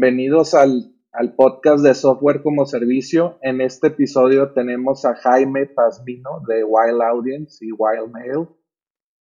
[0.00, 0.94] Bienvenidos al,
[1.36, 3.38] podcast de Software como Servicio.
[3.42, 8.48] En este episodio tenemos a Jaime Pazmino de Wild Audience y Wild Mail.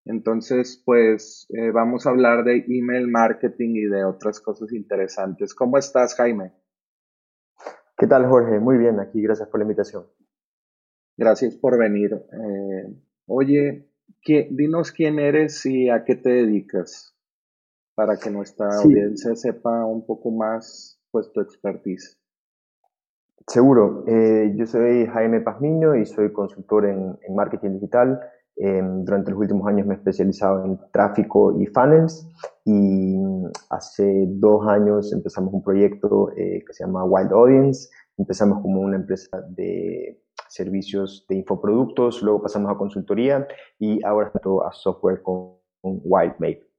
[0.06, 5.54] Entonces, pues eh, vamos a hablar de email marketing y de otras cosas interesantes.
[5.54, 6.54] ¿Cómo estás, Jaime?
[7.96, 8.60] ¿Qué tal, Jorge?
[8.60, 9.22] Muy bien, aquí.
[9.22, 10.08] Gracias por la invitación.
[11.16, 12.14] Gracias por venir.
[12.16, 13.92] Eh, oye,
[14.26, 17.13] dinos quién eres y a qué te dedicas
[17.96, 22.18] para que nuestra audiencia sepa un poco más pues tu expertise.
[23.48, 24.04] Seguro.
[24.08, 28.20] Eh, yo soy Jaime Pazmiño y soy consultor en, marketing digital.
[28.56, 32.28] Em, durante los últimos años me he especializado en tráfico y funnels
[32.66, 33.18] y
[33.72, 37.90] hace dos años empezamos un proyecto eh, que se llama Wild Audience.
[38.18, 43.48] Empezamos como una empresa de servicios de infoproductos, luego pasamos a consultoría
[43.80, 44.32] y ahora
[44.66, 46.73] a software con, con WildMate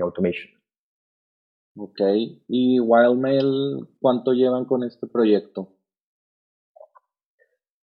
[0.00, 0.50] automation.
[1.76, 2.00] Ok,
[2.48, 5.68] ¿y Wildmail cuánto llevan con este proyecto?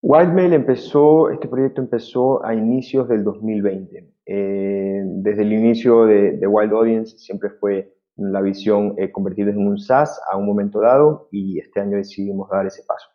[0.01, 4.13] Wildmail empezó, este proyecto empezó a inicios del 2020.
[4.27, 9.77] Eh, desde el inicio de, Wild Audience siempre fue la visión eh, convertirlo en un
[9.77, 13.09] SaaS a un momento dado y este año decidimos dar ese paso.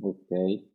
[0.00, 0.71] Ok.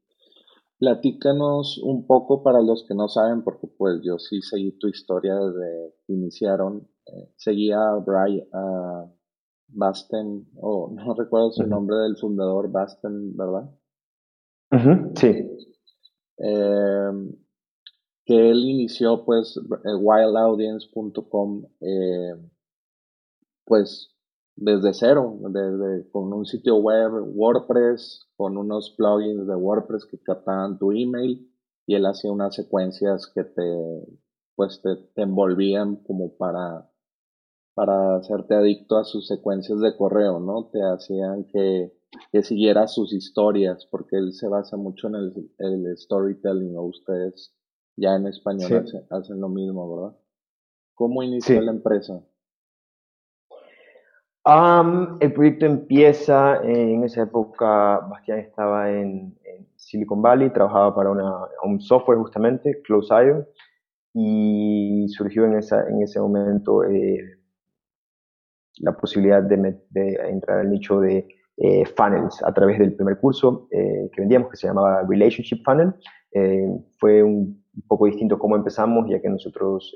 [0.80, 5.36] Platícanos un poco para los que no saben, porque pues yo sí seguí tu historia
[5.36, 6.88] desde que iniciaron.
[7.08, 9.12] Eh, seguía a Brian, a
[9.70, 13.72] Basten, o no recuerdo su nombre del fundador, Basten, ¿verdad?
[15.16, 15.50] sí.
[16.38, 17.32] Em,
[18.26, 22.36] que él inició pues eh, wildaudience.com eh,
[23.66, 24.17] pues
[24.58, 30.80] desde cero, desde, con un sitio web WordPress, con unos plugins de WordPress que captaban
[30.80, 31.48] tu email
[31.86, 34.08] y él hacía unas secuencias que te,
[34.56, 36.90] pues te, envolvían como para,
[37.76, 40.66] para hacerte adicto a sus secuencias de correo, ¿no?
[40.72, 41.94] Te hacían que,
[42.32, 47.54] que siguieras sus historias, porque él se basa mucho en el, el storytelling, o ustedes
[47.96, 50.18] ya en español hacen, lo mismo, ¿verdad?
[50.96, 52.24] ¿Cómo inició la empresa?
[55.20, 59.36] El proyecto empieza en esa época, Bastián estaba en,
[59.76, 61.12] Silicon Valley, trabajaba para
[61.64, 63.46] un software justamente, Close.io,
[64.14, 67.38] y surgió en, esa, en ese momento eh,
[68.80, 69.80] la posibilidad de,
[70.30, 71.28] entrar al nicho de
[71.58, 75.94] eh, funnels a través del primer curso eh, que vendíamos, que se llamaba Relationship Funnel.
[77.00, 79.96] fue un, un, poco distinto cómo empezamos, ya que nosotros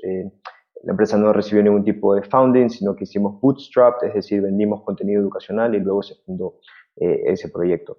[0.84, 4.82] la empresa no recibió ningún tipo de founding, sino que hicimos bootstrap, es decir, vendimos
[4.82, 6.58] contenido educacional y luego se fundó
[6.96, 7.98] eh, ese proyecto.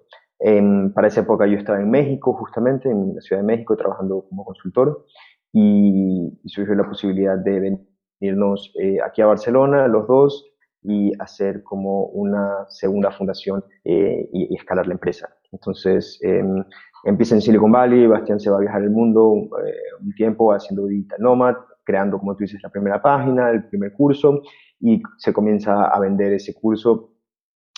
[0.94, 4.44] para esa época yo estaba en México, justamente en la Ciudad de México, trabajando como
[4.44, 5.06] consultor
[5.52, 7.78] y, surgió la posibilidad de
[8.20, 10.44] venirnos eh, aquí a Barcelona, los dos,
[10.82, 15.28] y hacer como una segunda fundación eh, y, escalar la empresa.
[15.52, 16.62] Entonces, em,
[17.04, 21.18] empieza en Silicon Valley, Bastián se va a viajar el mundo un tiempo haciendo digital
[21.20, 21.54] nomad,
[21.84, 24.42] creando, como tú dices, la primera página, el primer curso,
[24.80, 27.14] y se comienza a vender ese curso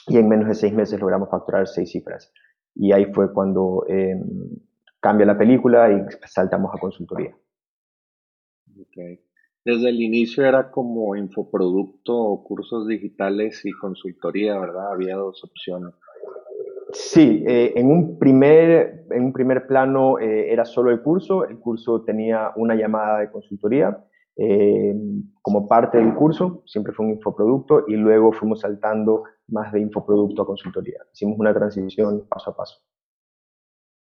[0.08, 2.32] y en menos de seis meses logramos facturar seis cifras.
[2.74, 4.22] Y ahí fue cuando em,
[5.00, 7.36] cambia la película y saltamos a consultoría.
[9.64, 14.92] Desde el inicio era como infoproducto, cursos digitales y consultoría, ¿verdad?
[14.92, 15.92] Había dos opciones.
[16.92, 21.58] Sí, eh, en, un primer, en un primer plano eh, era solo el curso, el
[21.58, 24.04] curso tenía una llamada de consultoría
[24.36, 24.94] eh,
[25.42, 30.42] como parte del curso, siempre fue un infoproducto y luego fuimos saltando más de infoproducto
[30.42, 30.98] a consultoría.
[31.12, 32.78] Hicimos una transición paso a paso.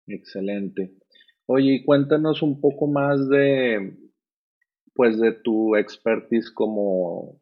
[0.08, 0.94] Excelente.
[1.46, 3.96] Oye, cuéntanos un poco más de,
[4.94, 7.40] pues, de tu expertise como,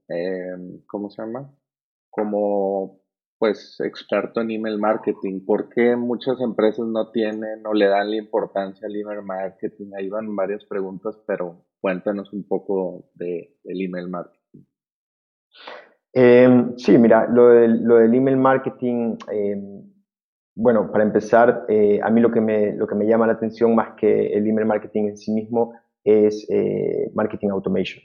[0.85, 1.51] ¿cómo se llama?
[2.09, 3.00] Como
[3.41, 5.43] pues experto en email marketing.
[5.43, 9.87] ¿Por qué muchas empresas no tienen o le dan la importancia al email marketing?
[9.97, 14.61] Ahí van varias preguntas, pero cuéntanos un poco de, del email marketing.
[16.13, 19.91] Em, sí, mira, lo del, email marketing, em,
[20.53, 23.73] bueno, para empezar, eh, a mí lo que, me, lo que me llama la atención
[23.73, 25.73] más que el email marketing en sí mismo
[26.03, 28.03] es eh, marketing automation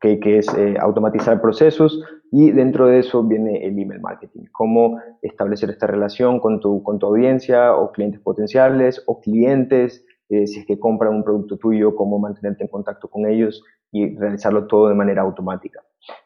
[0.00, 5.70] que es eh, automatizar procesos y dentro de eso viene el email marketing, cómo establecer
[5.70, 10.66] esta relación con tu, con tu audiencia o clientes potenciales o clientes, eh, si es
[10.66, 13.62] que compran un producto tuyo, cómo mantenerte en contacto con ellos
[13.92, 15.80] y realizarlo todo de manera automática.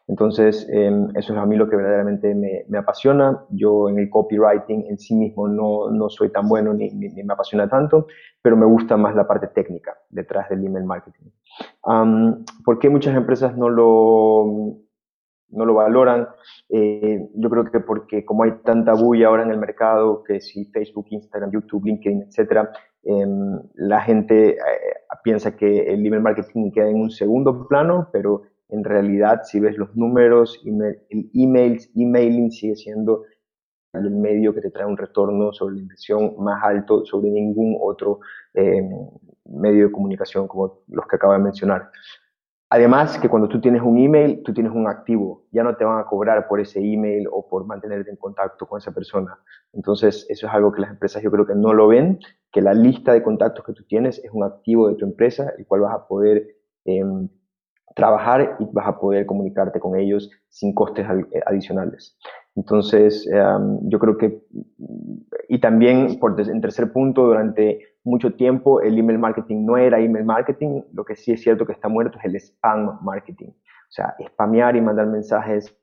[0.07, 3.45] Entonces, em, eso es a mí lo que verdaderamente me, me, apasiona.
[3.49, 7.33] Yo en el copywriting en sí mismo no, no soy tan bueno ni, ni, me
[7.33, 8.07] apasiona tanto,
[8.41, 11.27] pero me gusta más la parte técnica detrás del email marketing.
[12.65, 14.79] ¿Por qué muchas empresas no lo,
[15.49, 16.27] no lo valoran?
[16.69, 20.65] Eh, yo creo que porque como hay tanta bulla ahora en el mercado, que si
[20.65, 22.71] Facebook, Instagram, YouTube, LinkedIn, etcétera,
[23.03, 24.57] em, la gente eh,
[25.23, 29.77] piensa que el email marketing queda en un segundo plano, pero en realidad, si ves
[29.77, 33.23] los números, email, el emails, emailing sigue siendo
[33.93, 38.19] el medio que te trae un retorno sobre la inversión más alto sobre ningún otro
[38.53, 38.87] eh,
[39.45, 41.89] medio de comunicación como los que acabo de mencionar.
[42.71, 45.45] Además, que cuando tú tienes un email, tú tienes un activo.
[45.51, 48.77] Ya no te van a cobrar por ese email o por mantenerte en contacto con
[48.77, 49.39] esa persona.
[49.73, 52.19] Entonces, eso es algo que las empresas yo creo que no lo ven,
[52.51, 55.65] que la lista de contactos que tú tienes es un activo de tu empresa, el
[55.65, 56.45] cual vas a poder
[56.85, 57.27] em,
[57.95, 62.19] trabajar y vas a poder comunicarte con ellos sin costes eh, adicionales.
[62.55, 64.43] Entonces, em, yo creo que,
[65.47, 70.25] y también por, en tercer punto, durante mucho tiempo el email marketing no era email
[70.25, 73.49] marketing, lo que sí es cierto que está muerto es el spam marketing.
[73.49, 75.75] O sea, spamear y mandar mensajes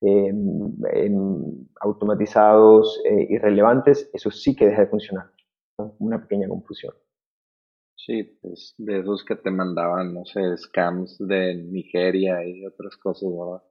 [0.00, 5.30] em, em, automatizados, eh, irrelevantes, eso sí que deja de funcionar.
[5.98, 6.94] Una pequeña confusión.
[7.96, 13.28] Sí, pues de esos que te mandaban, no sé, scams de Nigeria y otras cosas,
[13.30, 13.62] ¿verdad?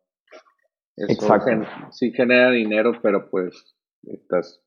[0.97, 1.65] Exacto.
[1.91, 4.61] sí genera dinero, pero pues estás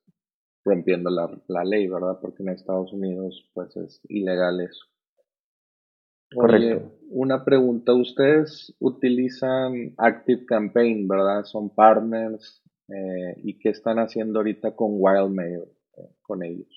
[0.64, 2.18] rompiendo la, la, ley, ¿verdad?
[2.20, 4.86] Porque en Estados Unidos pues es ilegal eso.
[6.34, 6.90] Correcto.
[7.10, 11.44] una pregunta, ustedes utilizan Active Campaign, ¿verdad?
[11.44, 15.64] Son partners eh, y qué están haciendo ahorita con Wildmail,
[15.98, 16.68] eh, con ellos.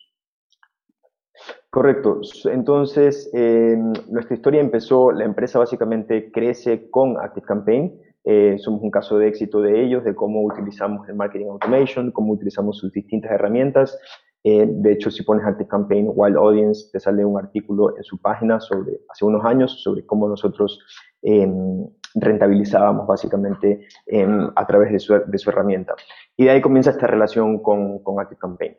[1.70, 2.22] Correcto.
[2.46, 8.00] Entonces, em, nuestra historia empezó, la empresa básicamente crece con ActiveCampaign.
[8.26, 12.34] Eh, somos un caso de éxito de ellos, de cómo utilizamos el marketing automation, cómo
[12.34, 13.98] utilizamos sus distintas herramientas.
[14.44, 18.60] Eh, de hecho, si pones ActiveCampaign Wild Audience, te sale un artículo en su página
[18.60, 20.80] sobre, hace unos años sobre cómo nosotros
[21.22, 25.96] em, rentabilizábamos básicamente em, a través de su, de su, herramienta.
[26.38, 28.76] Y de ahí comienza esta relación con, con ActiveCampaign.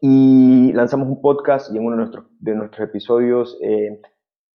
[0.00, 4.00] Y lanzamos un podcast y en uno de nuestros, de nuestros episodios eh,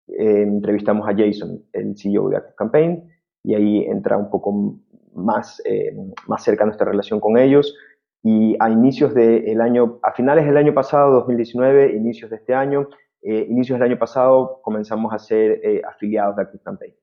[0.08, 3.10] eh, entrevistamos a Jason, el CEO de Active Campaign,
[3.43, 4.77] y ahí entra un poco
[5.13, 5.95] más, eh,
[6.27, 7.75] más cerca nuestra relación con ellos.
[8.23, 12.88] Y a inicios del año, a finales del año pasado, 2019, inicios de este año,
[13.21, 16.93] inicios del año pasado comenzamos a ser afiliados de Active Campaign.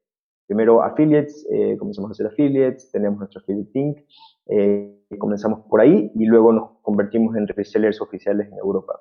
[0.47, 1.47] Primero affiliates,
[1.79, 3.99] comenzamos a ser affiliates, tenemos nuestro affiliate link
[4.53, 8.99] eh, comenzamos por ahí y luego nos convertimos en resellers oficiales en Europa.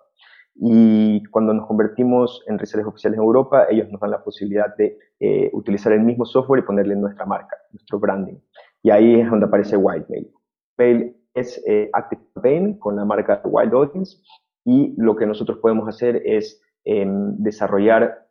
[0.62, 4.98] Y cuando nos convertimos en resellers oficiales en Europa, ellos nos dan la posibilidad de
[5.20, 8.36] eh, utilizar el mismo software y ponerle nuestra marca, nuestro branding.
[8.84, 10.30] Y ahí es donde aparece Wildmail.
[10.78, 14.18] Mail es eh, Active Campaign con la marca Wild Audience
[14.66, 18.28] y lo que nosotros podemos hacer es em, desarrollar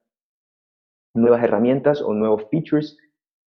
[1.15, 2.97] nuevas herramientas o nuevos features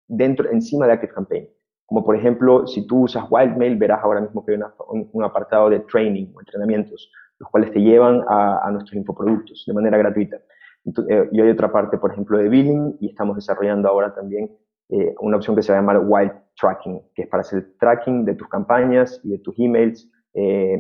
[0.08, 1.50] dentro, encima de Active Campaign.
[1.86, 5.80] Como por ejemplo, si tú usas Wildmail, verás ahora mismo que hay un, apartado de
[5.80, 10.38] training o entrenamientos, los cuales te llevan a, nuestros infoproductos de manera gratuita.
[10.86, 14.50] Eh, y hay otra parte, por ejemplo, de billing y estamos desarrollando ahora también
[14.90, 18.26] eh, una opción que se va a llamar Wild Tracking, que es para hacer tracking
[18.26, 20.78] de tus campañas y de tus emails, eh,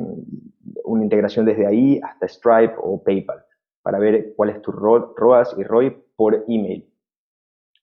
[0.83, 3.43] una integración desde ahí hasta Stripe o PayPal,
[3.81, 6.91] para ver cuál es tu ROAS y ROI por email.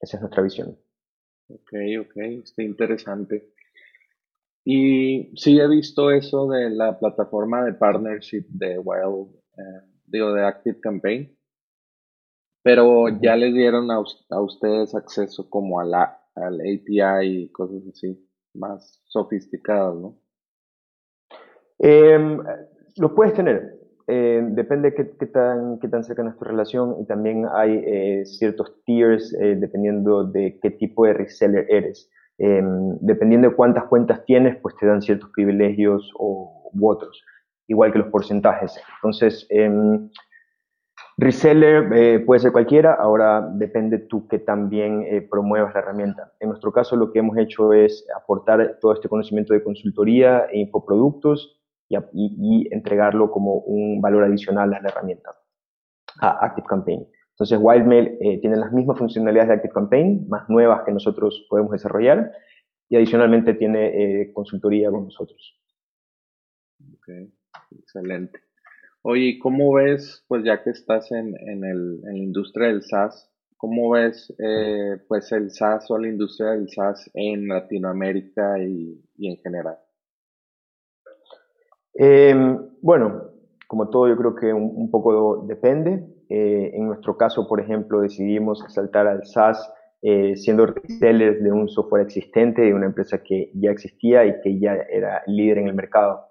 [0.01, 0.77] Esa es nuestra visión.
[1.49, 3.53] Ok, ok, está interesante.
[4.69, 10.45] Y sí he visto eso de la plataforma de partnership de Wild, eh, digo, de
[10.45, 11.39] Active Campaign,
[12.65, 18.29] pero ya les dieron a, ustedes acceso como a la, al API y cosas así,
[18.55, 20.19] más sofisticadas, ¿no?
[21.79, 22.43] Em,
[22.97, 23.79] lo puedes tener.
[24.09, 28.27] Eh, depende qué, qué, tan, qué tan cercana es tu relación y también hay eh,
[28.27, 32.11] ciertos tiers eh, dependiendo de qué tipo de reseller eres.
[32.39, 37.25] Em, dependiendo de cuántas cuentas tienes, pues te dan ciertos privilegios o, u otros,
[37.67, 38.79] igual que los porcentajes.
[38.97, 40.11] Entonces, em,
[41.19, 46.35] Reseller eh, puede ser cualquiera, ahora depende tú que también eh, promuevas la herramienta.
[46.41, 50.59] En nuestro caso lo que hemos hecho es aportar todo este conocimiento de consultoría e
[50.59, 55.31] infoproductos y, y, entregarlo como un valor adicional a la herramienta,
[56.21, 57.07] a ActiveCampaign.
[57.37, 62.33] Entonces Wildmail eh, tiene las mismas funcionalidades de ActiveCampaign, más nuevas que nosotros podemos desarrollar
[62.89, 65.61] y adicionalmente tiene eh, consultoría con nosotros.
[66.95, 67.09] Ok,
[67.79, 68.41] excelente.
[69.03, 73.31] Oye, ¿cómo ves, pues ya que estás en, en, el, en la industria del SaaS,
[73.59, 79.29] cómo ves eh, pues el SaaS o la industria del SaaS en Latinoamérica y, y
[79.29, 79.77] en general?
[81.93, 82.35] Eh,
[82.81, 83.36] bueno,
[83.67, 86.07] como todo yo creo que un, poco depende.
[86.29, 91.69] Eh, en nuestro caso, por ejemplo, decidimos saltar al SaaS eh, siendo resellers de un
[91.69, 95.75] software existente, de una empresa que ya existía y que ya era líder en el
[95.75, 96.27] mercado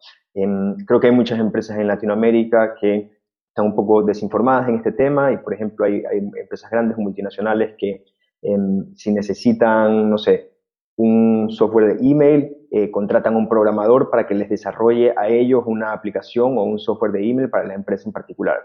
[0.85, 3.11] creo que hay muchas empresas en Latinoamérica que
[3.47, 6.03] están un poco desinformadas en este tema y, por ejemplo, hay,
[6.41, 8.03] empresas grandes, multinacionales, que
[8.41, 10.51] em, si necesitan, no sé,
[10.97, 15.91] un software de email, eh, contratan un programador para que les desarrolle a ellos una
[15.91, 18.57] aplicación o un software de email para la empresa en particular.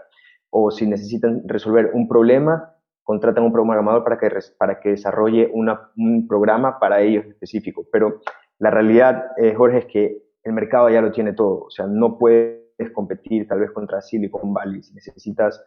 [0.49, 2.73] O si necesitan resolver un problema,
[3.03, 7.85] contratan un programador para que, para que desarrolle un programa para ellos específico.
[7.91, 8.21] Pero
[8.59, 11.65] la realidad, eh, Jorge, es que el mercado ya lo tiene todo.
[11.65, 14.81] O sea, no puedes competir tal vez contra Silicon Valley.
[14.83, 15.63] Si necesitas,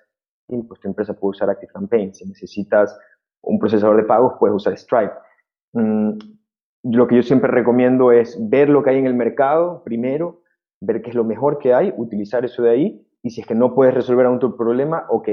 [0.46, 2.14] pues tu empresa puede usar ActiveCampaign.
[2.14, 2.98] Si necesitas
[3.42, 5.12] un procesador de pagos, puedes usar Stripe.
[5.72, 6.18] Mm,
[6.84, 10.42] lo que yo siempre recomiendo es ver lo que hay en el mercado primero,
[10.80, 13.08] ver qué es lo mejor que hay, utilizar eso de ahí.
[13.22, 15.28] Y si es que no puedes resolver aún tu problema, ok,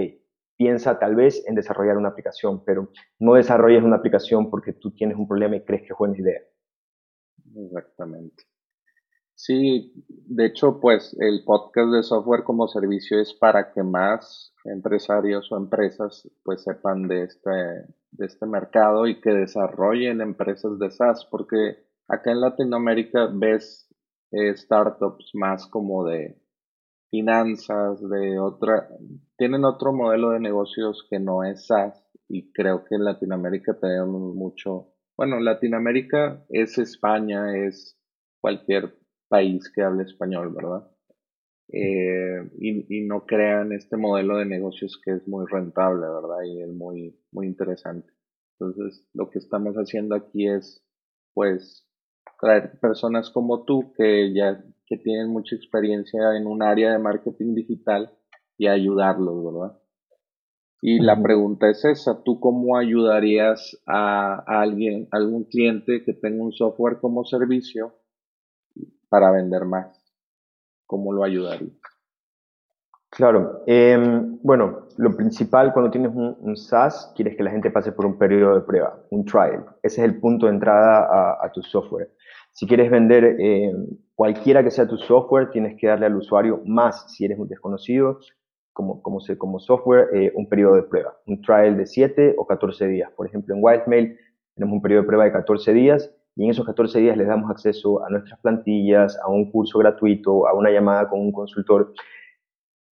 [0.55, 2.89] piensa tal vez en desarrollar una aplicación, pero
[3.19, 6.39] no desarrolles una aplicación porque tú tienes un problema y crees que es buena idea.
[7.53, 8.45] Exactamente.
[9.35, 15.51] Sí, de hecho, pues el podcast de software como servicio es para que más empresarios
[15.51, 17.49] o empresas pues sepan de este,
[18.11, 23.87] de este mercado y que desarrollen empresas de SaaS, porque acá en Latinoamérica ves
[24.31, 26.37] eh, startups más como de
[27.09, 28.87] finanzas, de otra,
[29.37, 34.33] tienen otro modelo de negocios que no es SaaS y creo que en Latinoamérica tenemos
[34.35, 37.97] mucho, bueno, Latinoamérica es España, es
[38.39, 40.89] cualquier país que hable español, ¿verdad?
[41.73, 46.43] Eh, y, no crean este modelo de negocios que es muy rentable, ¿verdad?
[46.45, 48.11] Y es muy, muy interesante.
[48.59, 50.83] Entonces, lo que estamos haciendo aquí es,
[51.33, 51.87] pues,
[52.39, 57.55] traer personas como tú que ya que tienen mucha experiencia en un área de marketing
[57.55, 58.11] digital
[58.57, 59.79] y ayudarlos, ¿verdad?
[60.81, 66.13] Y la pregunta es esa, ¿tú cómo ayudarías a, a alguien, a algún cliente que
[66.13, 67.93] tenga un software como servicio
[69.07, 70.00] para vender más?
[70.91, 71.69] ¿Cómo lo ayudaría?
[73.09, 78.05] Claro, em, bueno, lo principal cuando tienes un, SaaS, quieres que la gente pase por
[78.05, 79.63] un periodo de prueba, un trial.
[79.83, 82.09] Ese es el punto de entrada a, tu software.
[82.51, 87.05] Si quieres vender em, cualquiera que sea tu software, tienes que darle al usuario más,
[87.13, 88.19] si eres un desconocido,
[88.73, 93.09] como software, eh, un periodo de prueba, un trial de 7 o 14 días.
[93.15, 94.17] Por ejemplo, en Wildmail
[94.55, 97.49] tenemos un periodo de prueba de 14 días y en esos 14 días les damos
[97.51, 101.93] acceso a nuestras plantillas, a un curso gratuito, a una llamada con un consultor.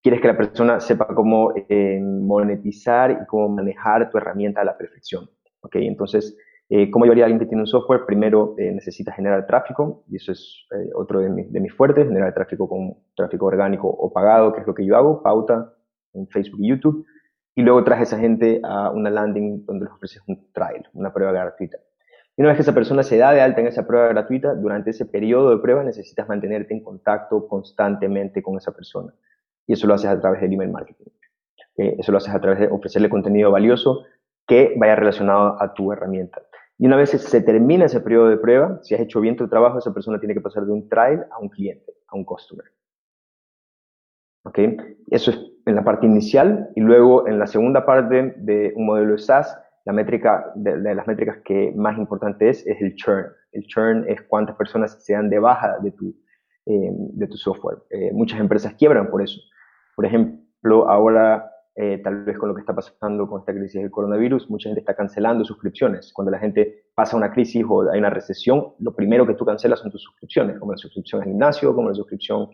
[0.01, 4.77] Quieres que la persona sepa cómo eh, monetizar y cómo manejar tu herramienta a la
[4.77, 5.29] perfección.
[5.61, 5.87] ¿okay?
[5.87, 6.37] Entonces,
[6.71, 8.05] eh, ¿cómo llevaría alguien que tiene un software?
[8.05, 12.31] Primero eh, necesita generar tráfico, y eso es eh, otro de, de, mis fuertes, generar
[12.35, 15.73] tráfico con tráfico orgánico o pagado, que es lo que yo hago, pauta
[16.13, 17.05] en Facebook y YouTube.
[17.55, 21.11] Y luego traes a esa gente a una landing donde les ofreces un trial, una
[21.11, 21.79] prueba gratuita.
[22.39, 24.91] Y una vez que esa persona se da de alta en esa prueba gratuita, durante
[24.91, 29.13] ese periodo de prueba necesitas mantenerte en contacto constantemente con esa persona.
[29.67, 31.11] Y eso lo haces a través del email marketing.
[31.75, 34.05] Eso lo haces a través de ofrecerle contenido valioso
[34.47, 36.41] que vaya relacionado a tu herramienta.
[36.77, 39.79] Y una vez se termina ese periodo de prueba, si has hecho bien tu trabajo,
[39.79, 42.67] esa persona tiene que pasar de un trial a un cliente, a un customer.
[44.45, 44.59] ¿Ok?
[45.11, 49.11] Eso es en la parte inicial y luego en la segunda parte de un modelo
[49.11, 53.25] de SaaS, la métrica de, las métricas que más importante es es el churn.
[53.51, 56.15] El churn es cuántas personas se dan de baja de tu,
[56.67, 57.79] eh, de tu software.
[57.89, 59.41] Eh, muchas empresas quiebran por eso.
[59.95, 63.89] Por ejemplo, ahora eh, tal vez con lo que está pasando con esta crisis del
[63.89, 66.13] coronavirus, mucha gente está cancelando suscripciones.
[66.13, 69.79] Cuando la gente pasa una crisis o hay una recesión, lo primero que tú cancelas
[69.79, 72.49] son tus suscripciones, como la suscripción al gimnasio, como la suscripción,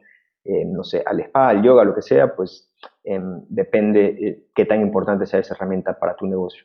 [0.68, 2.72] no sé, al spa, al yoga, lo que sea, pues
[3.04, 6.64] em, depende qué tan importante sea esa herramienta para tu negocio.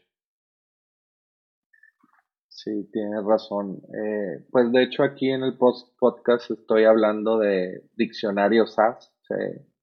[2.63, 3.81] Sí, tienes razón.
[3.95, 9.11] Eh, pues de hecho aquí en el post podcast estoy hablando de diccionario SAS.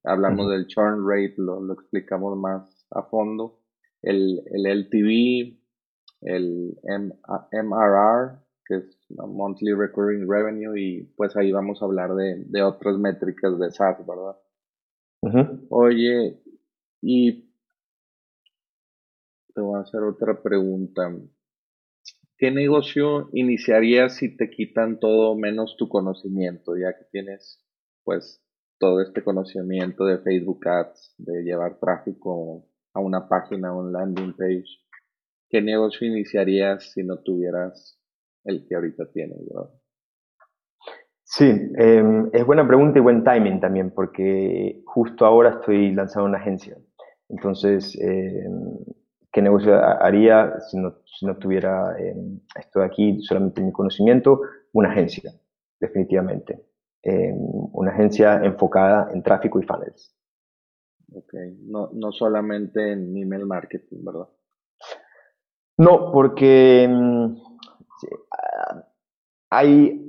[0.03, 3.61] hablamos del churn rate, lo, explicamos más a fondo.
[4.03, 5.57] El, el LTV,
[6.21, 12.99] el MRR, que es Monthly Recurring Revenue, y pues ahí vamos a hablar de, otras
[12.99, 14.37] métricas de SaaS, ¿verdad?
[15.69, 16.39] Oye,
[17.01, 17.49] y
[19.55, 21.11] te voy a hacer otra pregunta.
[22.37, 27.65] ¿Qué negocio iniciarías si te quitan todo menos tu conocimiento, ya que tienes
[28.03, 28.43] pues
[28.77, 34.33] todo este conocimiento de Facebook Ads, de llevar tráfico a una página, a un landing
[34.37, 34.67] page?
[35.49, 37.99] ¿Qué negocio iniciarías si no tuvieras
[38.43, 39.39] el que ahorita tienes?
[41.23, 46.37] Sí, em, es buena pregunta y buen timing también, porque justo ahora estoy lanzando una
[46.37, 46.77] agencia.
[47.29, 48.77] Entonces, em,
[49.31, 54.41] qué negocio haría si no, si no tuviera em, esto de aquí, solamente mi conocimiento,
[54.73, 55.33] una agencia,
[55.79, 56.65] definitivamente.
[57.03, 57.37] Em,
[57.73, 60.13] una agencia enfocada en tráfico y funnels.
[61.13, 64.27] Ok, no, no solamente en email marketing, ¿verdad?
[65.77, 67.37] No, porque em,
[68.31, 68.83] ah,
[69.51, 70.06] hay,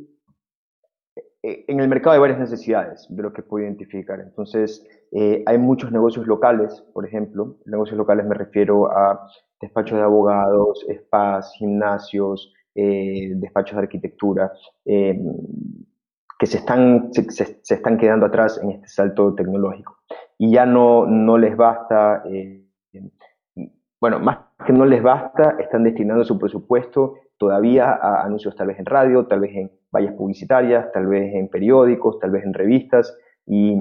[1.66, 4.20] en el mercado hay varias necesidades de lo que puedo identificar.
[4.20, 7.56] Entonces, eh, hay muchos negocios locales, por ejemplo.
[7.66, 9.26] Negocios locales me refiero a
[9.60, 14.52] despachos de abogados, spas, gimnasios, eh, despachos de arquitectura,
[14.84, 15.18] eh,
[16.38, 19.98] que se están, se, están quedando atrás en este salto tecnológico.
[20.38, 22.22] Y ya no, no les basta,
[24.00, 28.78] bueno, más que no les basta, están destinando su presupuesto todavía a anuncios tal vez
[28.78, 33.16] en radio, tal vez en vallas publicitarias, tal vez en periódicos, tal vez en revistas,
[33.46, 33.80] y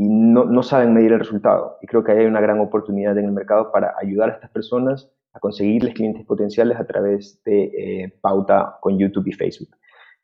[0.00, 1.76] y no, saben medir el resultado.
[1.82, 5.12] Y creo que hay una gran oportunidad en el mercado para ayudar a estas personas
[5.34, 9.68] a conseguirles clientes potenciales a través de eh, pauta con YouTube y Facebook,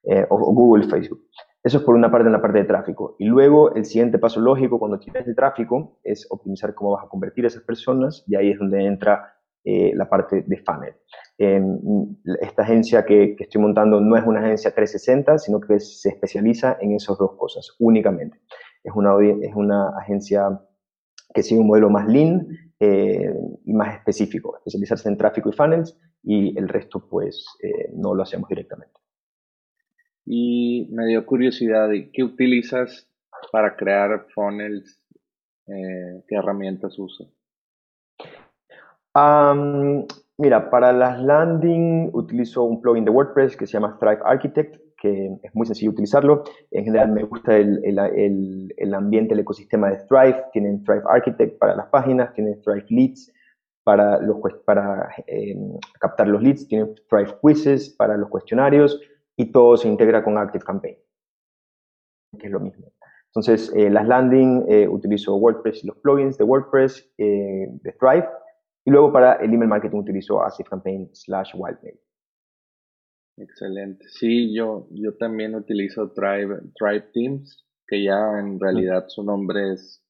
[0.04, 1.20] eh, o, Google Facebook.
[1.62, 3.16] Eso es por una parte en la parte de tráfico.
[3.18, 7.08] Y luego el siguiente paso lógico cuando tienes el tráfico es optimizar cómo vas a
[7.08, 9.35] convertir a esas personas y ahí es donde entra
[9.66, 10.94] eh, la parte de funnel.
[12.40, 16.78] esta agencia que, que, estoy montando no es una agencia 360, sino que se especializa
[16.80, 18.38] en esas dos cosas únicamente
[18.86, 20.60] es una, es una agencia
[21.34, 22.46] que sigue un modelo más lean
[22.78, 28.14] eh, y más específico, especializarse en tráfico y funnels y el resto pues eh, no
[28.14, 28.94] lo hacemos directamente.
[30.24, 33.08] Y me dio curiosidad, ¿qué utilizas
[33.50, 35.00] para crear funnels?
[35.66, 37.28] Eh, ¿Qué herramientas usas?
[40.38, 45.38] Mira, para las landing utilizo un plugin de WordPress que se llama Thrive Architect que
[45.42, 46.44] es muy sencillo utilizarlo.
[46.70, 50.44] En general me gusta el, el, el, ambiente, el ecosistema de Thrive.
[50.52, 53.32] Tienen Thrive Architect para las páginas, tienen Thrive Leads
[53.84, 59.00] para, los, para em, captar los leads, tienen Thrive Quizzes para los cuestionarios
[59.36, 60.96] y todo se integra con ActiveCampaign,
[62.36, 62.92] que es lo mismo.
[63.26, 68.26] Entonces, eh, las landing eh, utilizo WordPress y los plugins de WordPress, eh, de Thrive,
[68.86, 71.98] y luego para el email marketing utilizo ActiveCampaign slash WildMail.
[73.36, 74.06] Excelente.
[74.08, 80.02] Sí, yo, yo también utilizo Tribe, Tribe Teams, que ya en realidad su nombre es,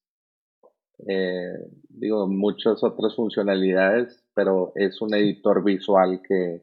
[1.08, 1.56] eh,
[1.88, 6.62] digo, muchas otras funcionalidades, pero es un editor visual que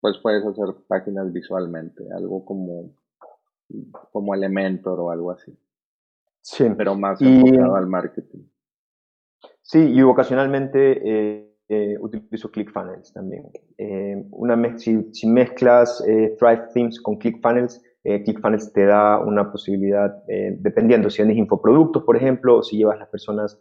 [0.00, 2.94] pues puedes hacer páginas visualmente, algo como,
[4.12, 5.54] como Elementor o algo así.
[6.40, 6.64] Sí.
[6.74, 8.44] Pero más enfocado al marketing.
[9.70, 13.44] Sí, y ocasionalmente eh, eh, utilizo ClickFunnels también.
[13.76, 16.02] Eh, una si, si, mezclas
[16.38, 22.56] Thrive Themes con ClickFunnels, ClickFunnels te da una posibilidad, dependiendo si tienes infoproductos, por ejemplo,
[22.56, 23.60] o si llevas las personas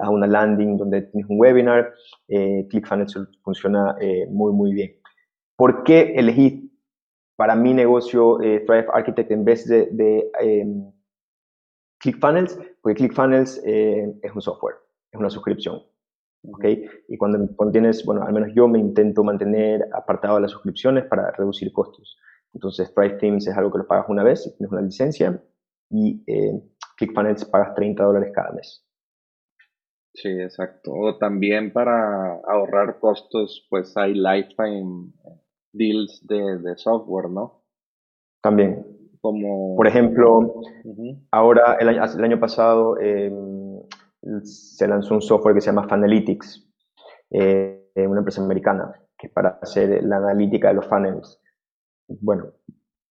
[0.00, 1.92] a una landing donde tienes un webinar,
[2.26, 3.94] ClickFunnels funciona
[4.30, 4.92] muy, muy bien.
[5.56, 6.72] ¿Por qué elegí
[7.36, 10.90] para mi negocio Thrive Architect en vez de, de em,
[11.98, 12.58] ClickFunnels?
[12.80, 14.76] Porque ClickFunnels es un software,
[15.12, 15.82] es una suscripción
[16.48, 16.86] ¿okay?
[17.08, 21.04] Y cuando, cuando, tienes, bueno, al menos yo me intento mantener apartado de las suscripciones
[21.04, 22.18] para reducir costos.
[22.52, 25.42] Entonces, Price Themes es algo que lo pagas una vez, tienes una licencia,
[25.90, 26.60] y eh,
[26.96, 28.84] ClickFunnels pagas 30 dólares cada mes.
[30.14, 30.92] Sí, exacto.
[30.92, 35.12] O también para ahorrar costos, pues hay lifetime
[35.72, 37.62] deals de, de software, ¿no?
[38.42, 38.84] También.
[39.20, 39.76] Como...
[39.76, 40.62] Por ejemplo,
[41.30, 43.59] ahora el año, el año pasado em,
[44.42, 46.66] se lanzó un software que se llama Funnelytics,
[47.30, 51.40] eh, una empresa americana, que es para hacer la analítica de los funnels.
[52.08, 52.52] Bueno,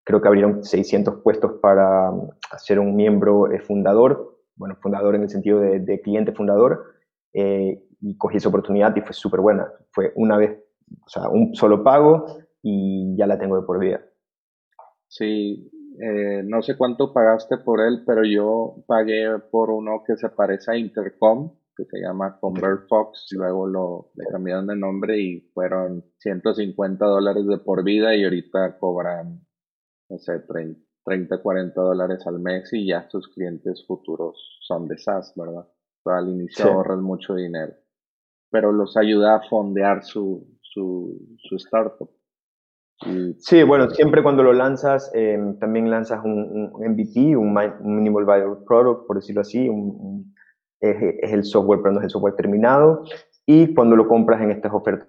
[0.04, 2.10] creo que abrieron 600 puestos para
[2.58, 6.94] ser un miembro eh, fundador bueno, fundador en el sentido de, cliente fundador,
[7.32, 9.72] eh, y cogí esa oportunidad y fue súper buena.
[9.92, 10.58] Fue una vez,
[11.04, 12.26] o sea, un solo pago
[12.62, 14.04] y ya la tengo de por vida.
[15.06, 20.28] Sí, eh, no sé cuánto pagaste por él, pero yo pagué por uno que se
[20.28, 26.04] parece a Intercom, que se llama ConvertFox, luego lo, le cambiaron de nombre y fueron
[26.18, 29.46] 150 dólares de por vida y ahorita cobran,
[30.08, 34.98] no sé, 30, 30, 40 dólares al mes y ya tus clientes futuros son de
[34.98, 35.66] SaaS, ¿verdad?
[36.04, 37.74] al inicio ahorras mucho dinero,
[38.50, 42.10] pero los ayuda a fondear su, su, su startup.
[43.38, 49.06] Sí, bueno, siempre cuando lo lanzas, em, también lanzas un, MVP, un, Minimal Viable Product,
[49.06, 50.34] por decirlo así, un,
[50.80, 53.04] es, es, el software, pero no es el software terminado.
[53.46, 55.08] Y cuando lo compras en estas ofertas,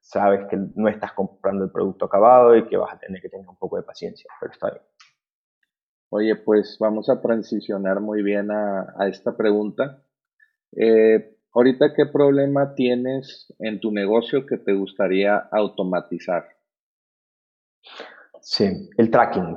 [0.00, 3.48] sabes que no estás comprando el producto acabado y que vas a tener que tener
[3.48, 4.82] un poco de paciencia, pero está bien.
[6.10, 10.02] Oye, pues vamos a transicionar muy bien a, esta pregunta.
[10.76, 16.53] Eh, ahorita, ¿qué problema tienes en tu negocio que te gustaría automatizar?
[18.40, 19.56] Sí, el tracking.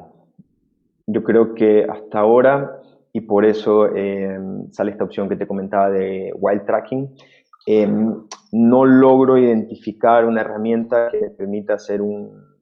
[1.07, 2.81] Yo creo que hasta ahora,
[3.13, 7.15] y por eso em, sale esta opción que te comentaba de Wild Tracking,
[7.65, 12.57] em, no logro identificar una herramienta que me permita hacer un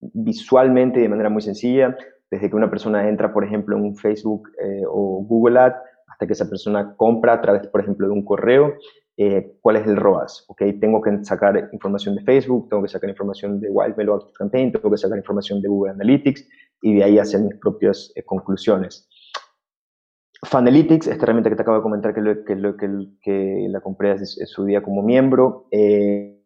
[0.00, 1.96] visualmente de manera muy sencilla
[2.30, 5.74] desde que una persona entra, por ejemplo, en un Facebook eh, o Google Ad,
[6.08, 8.74] hasta que esa persona compra a través, por ejemplo, de un correo,
[9.16, 10.62] eh, cuál es el ROAS, ¿ok?
[10.80, 14.90] Tengo que sacar información de Facebook, tengo que sacar información de Wildmail o Campaign, tengo
[14.90, 16.46] que sacar información de Google Analytics
[16.82, 19.08] y de ahí hacer mis propias eh, conclusiones.
[20.42, 24.10] Funalytics, esta herramienta que te acabo de comentar que, lo, que, lo, que, la compré
[24.12, 26.44] en su día como miembro, eh,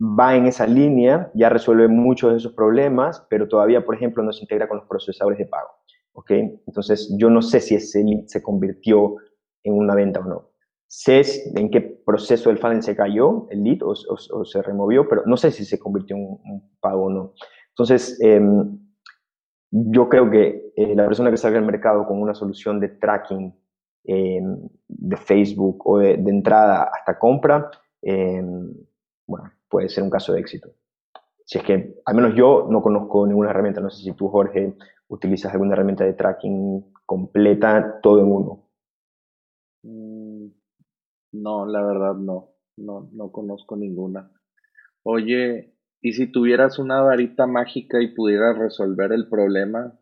[0.00, 4.32] va en esa línea, ya resuelve muchos de esos problemas, pero todavía, por ejemplo, no
[4.32, 5.68] se integra con los procesadores de pago.
[6.12, 6.30] ¿ok?
[6.66, 9.16] Entonces, yo no sé si ese lead se convirtió
[9.64, 10.51] en una venta o no.
[10.94, 11.22] Sé
[11.54, 15.50] en qué proceso del funnel se cayó el lead o, se removió, pero no sé
[15.50, 17.32] si se convirtió en un, pago o no.
[17.70, 18.78] Entonces, em,
[19.70, 23.58] yo creo que eh, la persona que salga al mercado con una solución de tracking
[24.04, 27.70] em, de Facebook o de, de entrada hasta compra,
[28.02, 28.74] em,
[29.26, 30.68] bueno, puede ser un caso de éxito.
[31.46, 34.76] Si es que, al menos yo no conozco ninguna herramienta, no sé si tú, Jorge,
[35.08, 38.68] utilizas alguna herramienta de tracking completa, todo en uno.
[41.32, 44.30] No, la verdad no, no, no conozco ninguna.
[45.02, 49.98] Oye, ¿y si tuvieras una varita mágica y pudieras resolver el problema?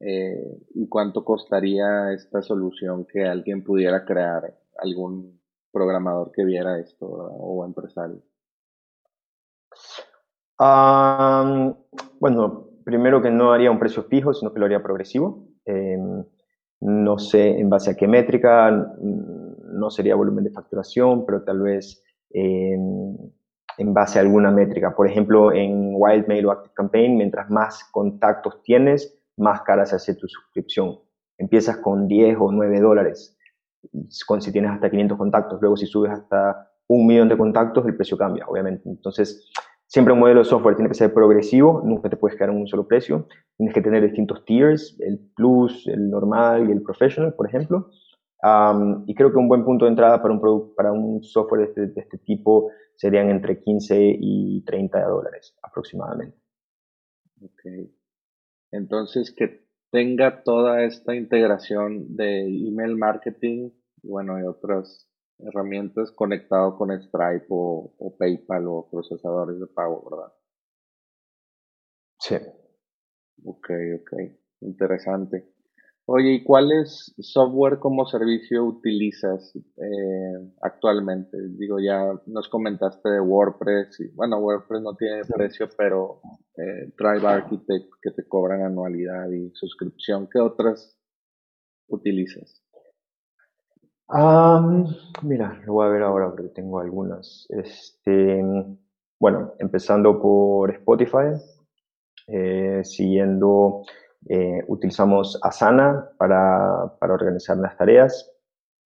[0.00, 4.54] Eh, ¿Y cuánto costaría esta solución que alguien pudiera crear?
[4.78, 5.40] ¿Algún
[5.72, 8.22] programador que viera esto o empresario?
[12.18, 15.48] bueno, primero que no haría un precio fijo, sino que lo haría progresivo.
[15.66, 16.24] Em,
[16.80, 18.70] no sé en base a qué métrica,
[19.76, 22.02] no sería volumen de facturación, pero tal vez
[23.78, 24.94] en base a alguna métrica.
[24.94, 30.26] Por ejemplo, en Wildmail o ActiveCampaign, mientras más contactos tienes, más cara se hace tu
[30.28, 30.98] suscripción.
[31.38, 33.36] Empiezas con 10 o 9 dólares,
[34.26, 35.60] con, si tienes hasta 500 contactos.
[35.60, 38.88] Luego, si subes hasta un millón de contactos, el precio cambia, obviamente.
[38.88, 39.50] Entonces,
[39.86, 42.66] siempre un modelo de software tiene que ser progresivo, nunca te puedes quedar en un
[42.66, 43.26] solo precio.
[43.56, 47.90] Tienes que tener distintos tiers, el Plus, el normal y el Professional, por ejemplo.
[49.06, 51.86] Y creo que un buen punto de entrada para un, para un software de este,
[51.88, 56.38] de este tipo serían entre 15 y 30 dólares aproximadamente.
[57.42, 57.90] Ok.
[58.72, 63.70] Entonces, que tenga toda esta integración de email marketing,
[64.02, 70.32] bueno, y otras herramientas conectado con Stripe o, PayPal o procesadores de pago, ¿verdad?
[72.18, 72.36] Sí.
[73.44, 73.70] Ok,
[74.00, 74.12] ok.
[74.60, 75.55] Interesante.
[76.08, 81.36] Oye, ¿y cuáles software como servicio utilizas eh, actualmente?
[81.58, 83.98] Digo, ya nos comentaste de WordPress.
[84.00, 86.20] Y, bueno, WordPress no tiene precio, pero
[86.56, 90.28] eh, Drive Architect que te cobran anualidad y suscripción.
[90.32, 90.96] ¿Qué otras
[91.88, 92.62] utilizas?
[95.22, 97.46] mira, lo voy a ver ahora porque tengo algunas.
[97.48, 98.44] Este,
[99.18, 101.34] bueno, empezando por Spotify,
[102.28, 103.82] eh, siguiendo,
[104.28, 108.32] eh, utilizamos Asana para, para, organizar las tareas,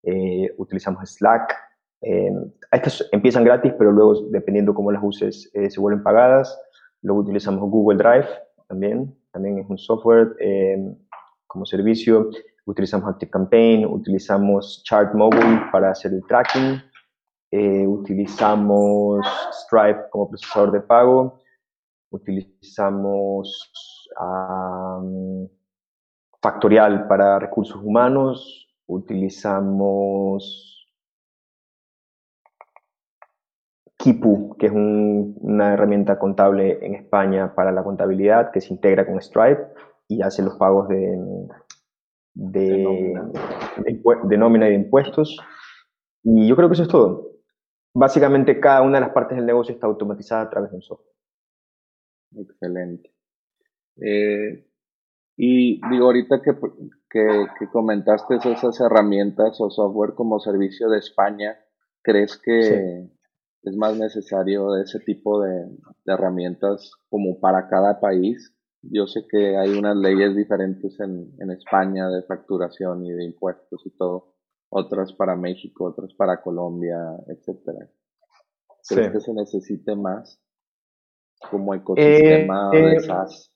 [0.03, 1.57] eh, utilizamos Slack.
[2.73, 6.59] estas empiezan gratis, pero luego, dependiendo cómo las uses, se vuelven pagadas.
[7.03, 8.29] Luego utilizamos Google Drive
[8.69, 10.35] también, también es un software
[11.47, 12.31] como servicio.
[12.67, 16.81] Utilizamos ActiveCampaign, utilizamos Chartmobile para hacer el tracking,
[17.53, 21.41] eh, utilizamos Stripe como procesador de pago,
[22.13, 23.73] utilizamos
[26.43, 30.71] Factorial para recursos humanos, utilizamos
[33.97, 39.21] Kipu, que es una herramienta contable en España para la contabilidad que se integra con
[39.21, 39.61] Stripe
[40.09, 41.19] y hace los pagos de,
[42.33, 42.67] de,
[43.85, 44.67] de, nómina.
[44.67, 45.39] y de impuestos.
[46.23, 47.29] Y yo creo que eso es todo.
[47.95, 51.15] Básicamente cada una de las partes del negocio está automatizada a través de un software.
[52.37, 53.13] Excelente.
[54.01, 54.67] Eh,
[55.37, 56.53] y digo, ahorita que,
[57.09, 61.59] que, comentaste esas herramientas o software como servicio de España,
[62.03, 63.09] ¿crees que
[63.63, 65.67] es más necesario ese tipo de,
[66.05, 68.55] de herramientas como para cada país?
[68.83, 73.83] Yo sé que hay unas leyes diferentes en, en España de facturación y de impuestos
[73.85, 74.35] y todo,
[74.71, 77.89] otras para México, otras para Colombia, etcétera.
[78.89, 80.41] ¿Crees que se necesite más
[81.51, 83.51] como ecosistema eh, de eh, SaaS?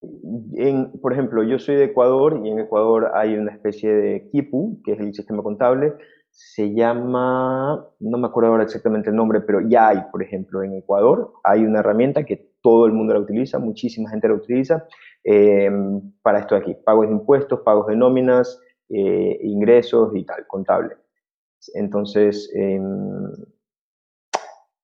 [0.00, 4.80] En, por ejemplo, yo soy de Ecuador y en Ecuador hay una especie de KIPU,
[4.84, 5.94] que es el sistema contable,
[6.30, 10.74] se llama, no me acuerdo ahora exactamente el nombre, pero ya hay, por ejemplo, en
[10.74, 14.86] Ecuador, hay una herramienta que todo el mundo la utiliza, muchísima gente la utiliza,
[15.24, 15.70] eh,
[16.22, 20.96] para esto de aquí, pagos de impuestos, pagos de nóminas, eh, ingresos y tal, contable.
[21.74, 23.32] Entonces, em,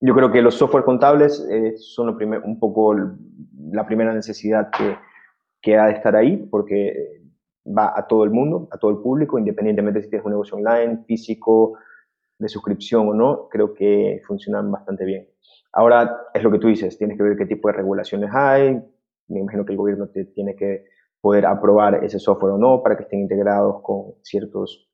[0.07, 2.95] yo creo que los software contables eh, son primer, un poco
[3.73, 4.99] la primera necesidad que,
[5.62, 7.23] que ha de estar ahí, porque
[7.67, 11.05] va a todo el mundo, a todo el público, independientemente si tienes un negocio online,
[11.07, 11.79] físico,
[12.38, 15.27] de suscripción o no, creo que funcionan bastante bien.
[15.73, 18.79] Ahora es lo que tú dices, tienes que ver qué tipo de regulaciones hay,
[19.29, 20.85] me imagino que el gobierno te tiene que
[21.19, 24.87] poder aprobar ese software o no para que estén integrados con ciertos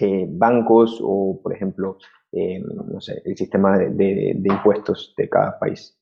[0.00, 1.96] eh, bancos o, por ejemplo,
[2.32, 5.98] eh, no sé, el sistema de, de impuestos de cada país.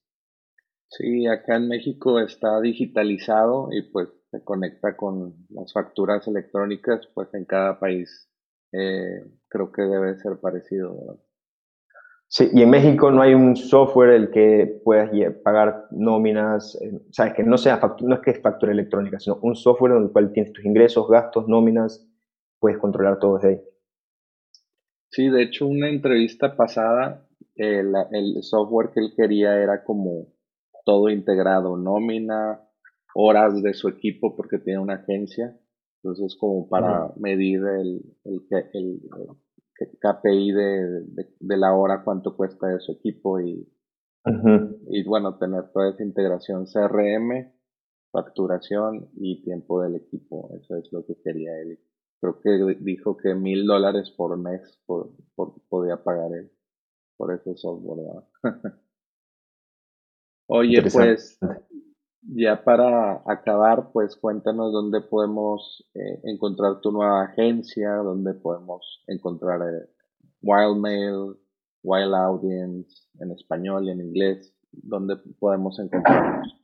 [0.89, 7.33] Sí, acá en México está digitalizado y pues se conecta con las facturas electrónicas, pues
[7.35, 8.29] en cada país
[8.73, 11.21] eh, creo que debe ser parecido.
[12.29, 15.11] Sí, y en México no hay un software el que puedas
[15.45, 19.55] pagar nóminas, eh, sabes que no sea no es que es factura electrónica, sino un
[19.55, 22.05] software en el cual tienes tus ingresos, gastos, nóminas,
[22.59, 23.61] puedes controlar todo desde ahí.
[25.16, 30.26] Sí, de hecho una entrevista pasada, el software que él quería era como
[30.85, 32.61] todo integrado, nómina,
[33.14, 35.59] horas de su equipo porque tiene una agencia.
[36.02, 39.00] Entonces, como para medir el, el, el,
[40.02, 41.05] KPI de,
[41.40, 43.66] de, la hora, cuánto cuesta de su equipo y,
[44.90, 47.55] y bueno, tener toda esa integración CRM,
[48.12, 50.50] facturación y tiempo del equipo.
[50.61, 51.79] Eso es lo que quería él.
[52.20, 55.12] Creo que dijo que mil dólares por mes por,
[55.68, 56.50] podía pagar él
[57.16, 58.24] por ese software.
[60.48, 61.38] Oye, pues
[62.22, 69.61] ya para acabar, pues cuéntanos dónde podemos eh, encontrar tu nueva agencia, dónde podemos encontrar
[69.62, 69.88] eh,
[70.42, 71.37] Wildmail,
[71.83, 76.55] Wild Audience en español y en inglés, dónde podemos encontrarnos.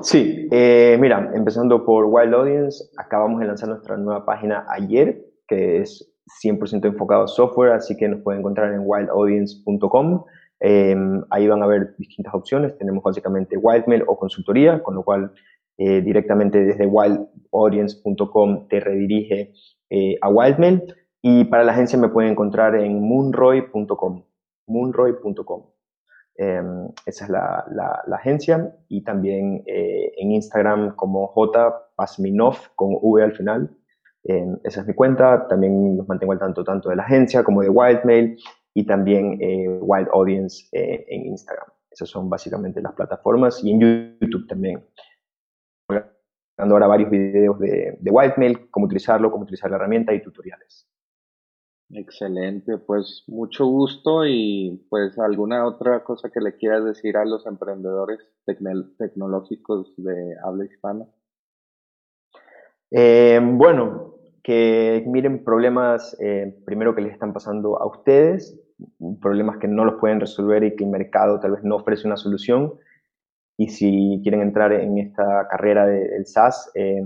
[0.00, 5.82] Sí, eh, mira, empezando por Wild Audience, acabamos de lanzar nuestra nueva página ayer, que
[5.82, 10.24] es 100% enfocado a software, así que nos pueden encontrar en wildaudience.com.
[10.60, 12.76] Em, ahí van a ver distintas opciones.
[12.78, 15.32] Tenemos básicamente Wildmail o consultoría, con lo cual
[15.76, 19.52] eh, directamente desde wildaudience.com te redirige
[19.90, 20.82] eh, a Wildmail.
[21.20, 24.24] Y para la agencia me pueden encontrar en moonroy.com.
[24.66, 25.64] Moonroy.com.
[26.36, 28.74] Em, esa es la, agencia.
[28.88, 33.70] Y también eh, en Instagram como J Pasminov con V al final.
[34.24, 35.46] Em, esa es mi cuenta.
[35.48, 38.38] También los mantengo al tanto tanto de la agencia como de Wildmail
[38.74, 41.66] y también eh, Wild Audience eh, en Instagram.
[41.90, 44.82] Esas son básicamente las plataformas y en YouTube también.
[46.56, 50.88] Dando ahora varios videos de, de Wildmail, cómo utilizarlo, cómo utilizar la herramienta y tutoriales.
[51.94, 57.44] Excelente, pues mucho gusto y pues alguna otra cosa que le quieras decir a los
[57.46, 58.18] emprendedores
[58.96, 61.06] tecnológicos de habla hispana.
[62.90, 68.58] Eh, bueno, que miren problemas eh, primero que les están pasando a ustedes,
[69.20, 72.16] problemas que no los pueden resolver y que el mercado tal vez no ofrece una
[72.16, 72.72] solución.
[73.58, 77.02] Y si quieren entrar en esta carrera del SaaS, eh,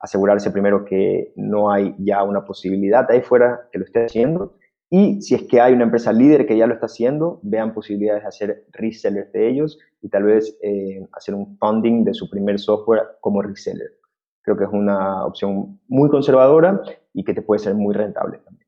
[0.00, 4.56] asegurarse primero que no hay ya una posibilidad ahí fuera que lo esté haciendo.
[4.90, 8.22] Y si es que hay una empresa líder que ya lo está haciendo, vean posibilidades
[8.22, 12.58] de hacer resellers de ellos y tal vez eh, hacer un funding de su primer
[12.58, 13.98] software como reseller.
[14.42, 16.80] Creo que es una opción muy conservadora
[17.12, 18.66] y que te puede ser muy rentable también.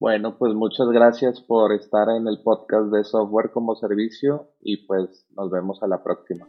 [0.00, 5.26] Bueno, pues muchas gracias por estar en el podcast de Software como Servicio y pues
[5.36, 6.48] nos vemos a la próxima.